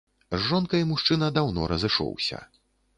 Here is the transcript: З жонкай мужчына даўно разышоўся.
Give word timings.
З 0.35 0.39
жонкай 0.45 0.87
мужчына 0.93 1.31
даўно 1.37 1.71
разышоўся. 1.75 2.45